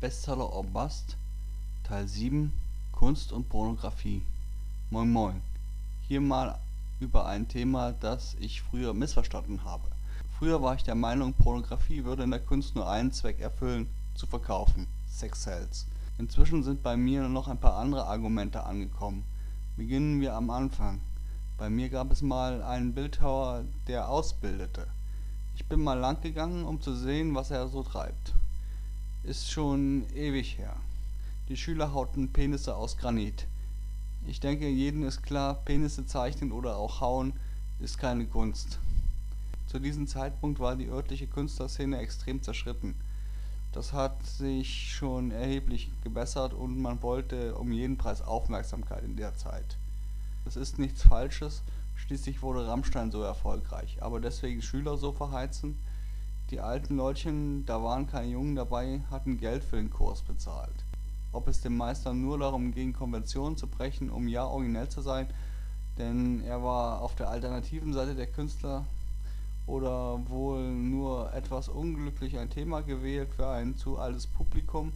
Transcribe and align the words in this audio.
Bestseller 0.00 0.50
or 0.50 0.64
Bust 0.64 1.18
Teil 1.84 2.08
7 2.08 2.50
Kunst 2.90 3.32
und 3.32 3.50
Pornografie 3.50 4.22
Moin 4.88 5.12
Moin. 5.12 5.42
Hier 6.08 6.22
mal 6.22 6.58
über 7.00 7.26
ein 7.26 7.48
Thema, 7.48 7.92
das 7.92 8.34
ich 8.40 8.62
früher 8.62 8.94
missverstanden 8.94 9.62
habe. 9.62 9.84
Früher 10.38 10.62
war 10.62 10.74
ich 10.74 10.84
der 10.84 10.94
Meinung, 10.94 11.34
Pornografie 11.34 12.04
würde 12.04 12.22
in 12.22 12.30
der 12.30 12.40
Kunst 12.40 12.74
nur 12.74 12.88
einen 12.88 13.12
Zweck 13.12 13.40
erfüllen, 13.40 13.88
zu 14.14 14.26
verkaufen. 14.26 14.86
Sex 15.06 15.42
sells. 15.42 15.84
Inzwischen 16.16 16.62
sind 16.62 16.82
bei 16.82 16.96
mir 16.96 17.28
noch 17.28 17.48
ein 17.48 17.60
paar 17.60 17.76
andere 17.76 18.06
Argumente 18.06 18.64
angekommen. 18.64 19.22
Beginnen 19.76 20.18
wir 20.22 20.34
am 20.34 20.48
Anfang. 20.48 21.02
Bei 21.58 21.68
mir 21.68 21.90
gab 21.90 22.10
es 22.10 22.22
mal 22.22 22.62
einen 22.62 22.94
Bildhauer, 22.94 23.64
der 23.86 24.08
ausbildete. 24.08 24.86
Ich 25.56 25.66
bin 25.66 25.84
mal 25.84 25.98
lang 25.98 26.22
gegangen, 26.22 26.64
um 26.64 26.80
zu 26.80 26.94
sehen, 26.94 27.34
was 27.34 27.50
er 27.50 27.68
so 27.68 27.82
treibt 27.82 28.32
ist 29.22 29.50
schon 29.50 30.04
ewig 30.14 30.56
her. 30.58 30.74
Die 31.48 31.56
Schüler 31.56 31.92
hauten 31.92 32.32
Penisse 32.32 32.74
aus 32.74 32.96
Granit. 32.96 33.46
Ich 34.26 34.40
denke, 34.40 34.68
jedem 34.68 35.04
ist 35.04 35.22
klar, 35.22 35.54
Penisse 35.64 36.06
zeichnen 36.06 36.52
oder 36.52 36.76
auch 36.76 37.00
hauen 37.00 37.34
ist 37.80 37.98
keine 37.98 38.26
Kunst. 38.26 38.78
Zu 39.66 39.78
diesem 39.78 40.06
Zeitpunkt 40.06 40.58
war 40.58 40.76
die 40.76 40.88
örtliche 40.88 41.26
Künstlerszene 41.26 41.98
extrem 41.98 42.42
zerschritten. 42.42 42.94
Das 43.72 43.92
hat 43.92 44.26
sich 44.26 44.92
schon 44.92 45.30
erheblich 45.30 45.90
gebessert 46.02 46.54
und 46.54 46.80
man 46.80 47.02
wollte 47.02 47.54
um 47.54 47.72
jeden 47.72 47.96
Preis 47.96 48.22
Aufmerksamkeit 48.22 49.04
in 49.04 49.16
der 49.16 49.36
Zeit. 49.36 49.76
Es 50.44 50.56
ist 50.56 50.78
nichts 50.78 51.02
Falsches, 51.02 51.62
schließlich 51.94 52.42
wurde 52.42 52.66
Rammstein 52.66 53.12
so 53.12 53.22
erfolgreich, 53.22 53.98
aber 54.00 54.18
deswegen 54.18 54.62
Schüler 54.62 54.96
so 54.96 55.12
verheizen, 55.12 55.76
die 56.50 56.60
alten 56.60 56.96
Leutchen, 56.96 57.64
da 57.66 57.82
waren 57.82 58.06
keine 58.06 58.32
Jungen 58.32 58.56
dabei, 58.56 59.00
hatten 59.10 59.38
Geld 59.38 59.62
für 59.62 59.76
den 59.76 59.90
Kurs 59.90 60.22
bezahlt. 60.22 60.74
Ob 61.32 61.46
es 61.46 61.60
dem 61.60 61.76
Meister 61.76 62.12
nur 62.12 62.38
darum 62.38 62.72
ging, 62.72 62.92
Konventionen 62.92 63.56
zu 63.56 63.68
brechen, 63.68 64.10
um 64.10 64.26
ja 64.26 64.44
originell 64.44 64.88
zu 64.88 65.00
sein, 65.00 65.28
denn 65.98 66.42
er 66.44 66.62
war 66.62 67.02
auf 67.02 67.14
der 67.14 67.28
alternativen 67.28 67.92
Seite 67.92 68.14
der 68.14 68.26
Künstler 68.26 68.84
oder 69.66 70.20
wohl 70.28 70.72
nur 70.72 71.32
etwas 71.32 71.68
unglücklich 71.68 72.38
ein 72.38 72.50
Thema 72.50 72.80
gewählt 72.80 73.28
für 73.36 73.48
ein 73.48 73.76
zu 73.76 73.98
altes 73.98 74.26
Publikum, 74.26 74.92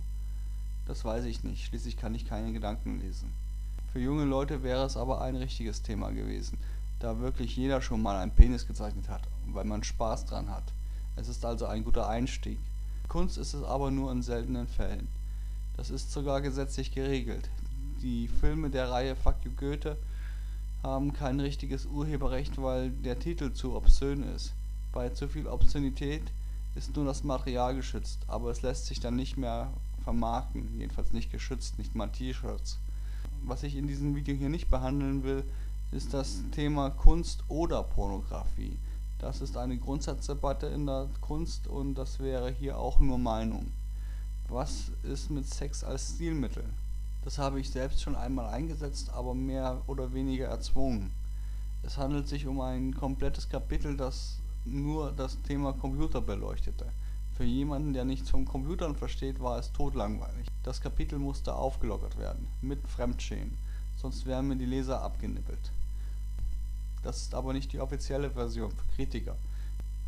das 0.87 1.05
weiß 1.05 1.25
ich 1.25 1.45
nicht, 1.45 1.67
schließlich 1.67 1.97
kann 1.97 2.15
ich 2.15 2.29
keine 2.29 2.53
Gedanken 2.53 3.01
lesen. 3.01 3.33
Für 3.93 4.01
junge 4.01 4.25
Leute 4.25 4.65
wäre 4.65 4.85
es 4.85 4.97
aber 4.97 5.21
ein 5.21 5.37
richtiges 5.37 5.83
Thema 5.83 6.11
gewesen, 6.11 6.59
da 6.99 7.21
wirklich 7.21 7.57
jeder 7.57 7.81
schon 7.81 8.03
mal 8.03 8.17
einen 8.17 8.33
Penis 8.33 8.67
gezeichnet 8.67 9.09
hat, 9.09 9.23
weil 9.47 9.65
man 9.65 9.85
Spaß 9.85 10.27
dran 10.27 10.51
hat. 10.51 10.65
Es 11.17 11.29
ist 11.29 11.45
also 11.45 11.67
ein 11.67 11.85
guter 11.85 12.09
Einstieg. 12.09 12.59
Kunst 13.09 13.39
ist 13.39 13.55
es 13.55 13.63
aber 13.63 13.91
nur 13.91 14.11
in 14.11 14.23
seltenen 14.23 14.67
Fällen. 14.67 15.09
Das 15.77 15.91
ist 15.91 16.13
sogar 16.13 16.41
gesetzlich 16.41 16.93
geregelt. 16.93 17.49
Die 18.03 18.29
Filme 18.29 18.71
der 18.71 18.91
Reihe 18.91 19.17
Fuck 19.17 19.37
You 19.45 19.51
Goethe 19.57 19.97
haben 20.83 21.13
kein 21.13 21.41
richtiges 21.41 21.87
Urheberrecht, 21.87 22.61
weil 22.61 22.91
der 22.91 23.19
Titel 23.19 23.53
zu 23.53 23.75
obszön 23.75 24.23
ist. 24.23 24.53
Bei 24.93 25.09
zu 25.09 25.29
viel 25.29 25.47
Obszönität 25.47 26.23
ist 26.75 26.95
nur 26.95 27.05
das 27.05 27.25
Material 27.25 27.75
geschützt, 27.75 28.19
aber 28.27 28.51
es 28.51 28.63
lässt 28.63 28.87
sich 28.87 29.01
dann 29.01 29.17
nicht 29.17 29.37
mehr 29.37 29.71
vermarkten, 30.03 30.79
jedenfalls 30.79 31.13
nicht 31.13 31.33
geschützt, 31.33 31.79
nicht 31.79 31.95
mal 31.95 32.09
T-Shirts. 32.09 32.79
Was 33.45 33.63
ich 33.63 33.77
in 33.77 33.87
diesem 33.87 34.15
Video 34.15 34.35
hier 34.35 34.49
nicht 34.49 34.71
behandeln 34.71 35.25
will, 35.25 35.45
ist 35.93 36.13
das 36.13 36.43
Thema 36.53 36.91
Kunst 36.91 37.45
oder 37.49 37.83
Pornografie. 37.83 38.77
Das 39.25 39.41
ist 39.41 39.57
eine 39.57 39.79
Grundsatzdebatte 39.79 40.67
in 40.67 40.85
der 40.85 41.09
Kunst 41.23 41.67
und 41.67 41.95
das 41.95 42.21
wäre 42.21 42.51
hier 42.51 42.79
auch 42.79 43.01
nur 43.01 43.17
Meinung. 43.17 43.73
Was 44.51 44.91
ist 45.03 45.31
mit 45.31 45.49
Sex 45.49 45.83
als 45.83 46.11
Stilmittel? 46.11 46.63
Das 47.25 47.39
habe 47.39 47.59
ich 47.59 47.71
selbst 47.71 48.03
schon 48.03 48.17
einmal 48.17 48.53
eingesetzt, 48.53 49.09
aber 49.15 49.35
mehr 49.35 49.81
oder 49.87 50.13
weniger 50.13 50.49
erzwungen. 50.49 51.11
Es 51.83 51.97
handelt 51.97 52.29
sich 52.29 52.47
um 52.47 52.61
ein 52.61 52.95
komplettes 52.95 53.49
Kapitel, 53.49 53.97
das 53.97 54.41
nur 54.67 55.11
das 55.13 55.41
Thema 55.41 55.73
Computer 55.73 56.21
beleuchtete. 56.21 56.85
Für 57.35 57.45
jemanden, 57.45 57.95
der 57.95 58.05
nichts 58.05 58.29
von 58.29 58.45
Computern 58.45 58.95
versteht, 58.95 59.41
war 59.41 59.59
es 59.59 59.73
totlangweilig. 59.73 60.49
Das 60.65 60.83
Kapitel 60.83 61.19
musste 61.19 61.55
aufgelockert 61.55 62.19
werden, 62.19 62.47
mit 62.61 62.87
Fremdschämen, 62.87 63.57
sonst 63.97 64.27
wären 64.27 64.49
mir 64.49 64.57
die 64.57 64.67
Leser 64.67 65.01
abgenippelt. 65.01 65.71
Das 67.05 67.21
ist 67.21 67.35
aber 67.35 67.53
nicht 67.53 67.73
die 67.73 67.81
offizielle 67.81 68.31
Version 68.31 68.71
für 68.71 68.97
Kritiker. 68.97 69.37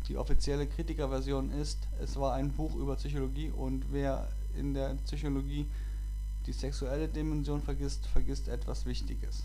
Die 0.07 0.17
offizielle 0.17 0.65
Kritikerversion 0.65 1.51
ist, 1.51 1.77
es 2.01 2.15
war 2.15 2.33
ein 2.33 2.51
Buch 2.51 2.75
über 2.75 2.95
Psychologie 2.95 3.51
und 3.55 3.85
wer 3.91 4.27
in 4.57 4.73
der 4.73 4.95
Psychologie 5.05 5.67
die 6.47 6.53
sexuelle 6.53 7.07
Dimension 7.07 7.61
vergisst, 7.61 8.07
vergisst 8.07 8.47
etwas 8.47 8.85
Wichtiges. 8.85 9.43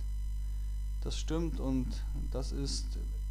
Das 1.03 1.19
stimmt 1.19 1.61
und 1.61 1.89
das 2.31 2.53
ist 2.53 2.87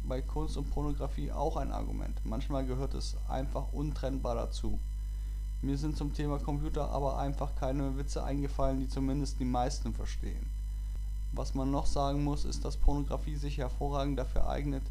bei 0.06 0.20
Kunst 0.20 0.56
und 0.56 0.70
Pornografie 0.70 1.32
auch 1.32 1.56
ein 1.56 1.72
Argument. 1.72 2.16
Manchmal 2.24 2.64
gehört 2.64 2.94
es 2.94 3.16
einfach 3.28 3.72
untrennbar 3.72 4.36
dazu. 4.36 4.78
Mir 5.62 5.78
sind 5.78 5.96
zum 5.96 6.12
Thema 6.12 6.38
Computer 6.38 6.90
aber 6.90 7.18
einfach 7.18 7.56
keine 7.56 7.96
Witze 7.96 8.22
eingefallen, 8.22 8.80
die 8.80 8.88
zumindest 8.88 9.40
die 9.40 9.44
meisten 9.44 9.94
verstehen. 9.94 10.46
Was 11.32 11.54
man 11.54 11.70
noch 11.70 11.86
sagen 11.86 12.24
muss, 12.24 12.44
ist, 12.44 12.64
dass 12.64 12.76
Pornografie 12.76 13.36
sich 13.36 13.58
hervorragend 13.58 14.18
dafür 14.18 14.48
eignet, 14.48 14.82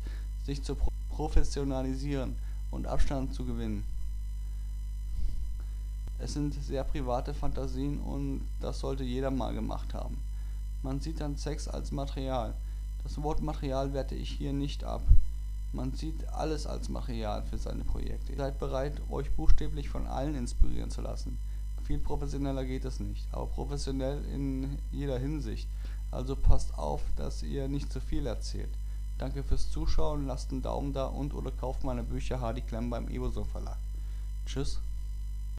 sich 0.46 0.64
zu 0.64 0.76
professionalisieren 1.10 2.36
und 2.72 2.88
Abstand 2.88 3.34
zu 3.34 3.46
gewinnen. 3.46 3.84
Es 6.20 6.34
sind 6.34 6.54
sehr 6.64 6.84
private 6.84 7.34
Fantasien 7.34 8.00
und 8.00 8.42
das 8.60 8.80
sollte 8.80 9.04
jeder 9.04 9.32
mal 9.32 9.54
gemacht 9.54 9.94
haben. 9.94 10.18
Man 10.84 11.00
sieht 11.00 11.20
dann 11.20 11.38
Sex 11.38 11.68
als 11.68 11.92
Material. 11.92 12.54
Das 13.04 13.22
Wort 13.22 13.42
Material 13.42 13.94
werte 13.94 14.16
ich 14.16 14.30
hier 14.30 14.54
nicht 14.54 14.84
ab. 14.84 15.02
Man 15.74 15.94
sieht 15.94 16.28
alles 16.30 16.68
als 16.68 16.90
Material 16.90 17.44
für 17.44 17.58
seine 17.58 17.84
Projekte. 17.84 18.34
Ihr 18.34 18.38
seid 18.38 18.60
bereit, 18.60 18.94
euch 19.10 19.32
buchstäblich 19.32 19.90
von 19.90 20.06
allen 20.06 20.36
inspirieren 20.36 20.92
zu 20.92 21.02
lassen. 21.02 21.38
Viel 21.86 21.98
professioneller 21.98 22.66
geht 22.66 22.86
es 22.86 23.00
nicht, 23.00 23.26
aber 23.32 23.48
professionell 23.48 24.24
in 24.34 24.78
jeder 24.92 25.18
Hinsicht. 25.18 25.68
Also 26.12 26.36
passt 26.36 26.78
auf, 26.78 27.02
dass 27.16 27.42
ihr 27.42 27.68
nicht 27.68 27.92
zu 27.92 28.00
viel 28.02 28.28
erzählt. 28.28 28.70
Danke 29.18 29.44
fürs 29.44 29.70
Zuschauen, 29.72 30.28
lasst 30.28 30.52
einen 30.52 30.62
Daumen 30.62 30.94
da 30.94 31.06
und 31.06 31.34
oder 31.34 31.52
kauft 31.52 31.84
meine 31.84 32.04
Bücher 32.04 32.42
Hardy 32.42 32.62
Klemm 32.62 32.90
beim 32.90 33.08
Eboson 33.08 33.46
Verlag. 33.46 33.78
Tschüss. 34.46 34.80